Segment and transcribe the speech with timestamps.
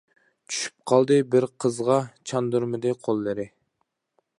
[0.53, 1.99] چۈشۈپ قالدى بىر قىزغا،
[2.33, 3.51] چاندۇرمىدى قوللىرى.